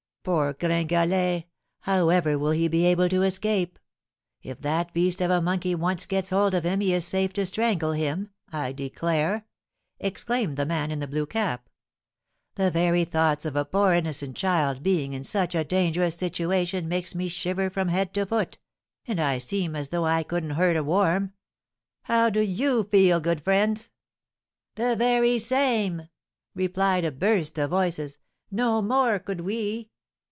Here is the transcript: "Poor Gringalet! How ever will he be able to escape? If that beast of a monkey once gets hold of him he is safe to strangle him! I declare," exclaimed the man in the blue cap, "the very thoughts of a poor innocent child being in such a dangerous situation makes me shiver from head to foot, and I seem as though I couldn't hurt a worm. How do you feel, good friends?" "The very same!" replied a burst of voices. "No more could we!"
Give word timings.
"Poor 0.23 0.53
Gringalet! 0.53 1.45
How 1.79 2.09
ever 2.09 2.37
will 2.37 2.51
he 2.51 2.67
be 2.67 2.85
able 2.85 3.09
to 3.09 3.23
escape? 3.23 3.79
If 4.43 4.61
that 4.61 4.93
beast 4.93 5.19
of 5.19 5.31
a 5.31 5.41
monkey 5.41 5.73
once 5.73 6.05
gets 6.05 6.29
hold 6.29 6.53
of 6.53 6.63
him 6.63 6.79
he 6.79 6.93
is 6.93 7.05
safe 7.07 7.33
to 7.33 7.45
strangle 7.47 7.93
him! 7.93 8.29
I 8.53 8.71
declare," 8.71 9.47
exclaimed 9.99 10.57
the 10.57 10.65
man 10.67 10.91
in 10.91 10.99
the 10.99 11.07
blue 11.07 11.25
cap, 11.25 11.67
"the 12.53 12.69
very 12.69 13.03
thoughts 13.03 13.45
of 13.45 13.55
a 13.55 13.65
poor 13.65 13.93
innocent 13.93 14.37
child 14.37 14.83
being 14.83 15.13
in 15.13 15.23
such 15.23 15.55
a 15.55 15.63
dangerous 15.63 16.17
situation 16.17 16.87
makes 16.87 17.15
me 17.15 17.27
shiver 17.27 17.71
from 17.71 17.87
head 17.87 18.13
to 18.13 18.27
foot, 18.27 18.59
and 19.07 19.19
I 19.19 19.39
seem 19.39 19.75
as 19.75 19.89
though 19.89 20.05
I 20.05 20.21
couldn't 20.21 20.51
hurt 20.51 20.77
a 20.77 20.83
worm. 20.83 21.33
How 22.03 22.29
do 22.29 22.41
you 22.41 22.83
feel, 22.91 23.21
good 23.21 23.41
friends?" 23.41 23.89
"The 24.75 24.95
very 24.95 25.39
same!" 25.39 26.09
replied 26.53 27.05
a 27.05 27.11
burst 27.11 27.57
of 27.57 27.71
voices. 27.71 28.19
"No 28.51 28.83
more 28.83 29.17
could 29.17 29.41
we!" 29.41 29.87